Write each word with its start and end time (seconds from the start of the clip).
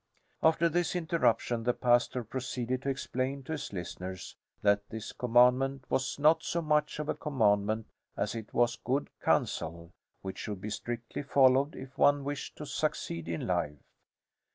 After 0.41 0.67
this 0.67 0.95
interruption 0.95 1.61
the 1.63 1.75
pastor 1.75 2.23
proceeded 2.23 2.81
to 2.81 2.89
explain 2.89 3.43
to 3.43 3.51
his 3.51 3.71
listeners 3.71 4.35
that 4.63 4.89
this 4.89 5.11
commandment 5.11 5.83
was 5.91 6.17
not 6.17 6.41
so 6.41 6.59
much 6.59 6.97
of 6.97 7.07
a 7.07 7.13
command 7.13 7.85
as 8.17 8.33
it 8.33 8.51
was 8.51 8.77
good 8.77 9.11
counsel, 9.23 9.91
which 10.23 10.39
should 10.39 10.59
be 10.59 10.71
strictly 10.71 11.21
followed 11.21 11.75
if 11.75 11.99
one 11.99 12.23
wished 12.23 12.55
to 12.55 12.65
succeed 12.65 13.27
in 13.27 13.45
life. 13.45 13.77